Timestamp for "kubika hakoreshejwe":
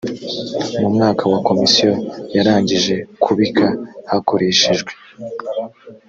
3.23-4.91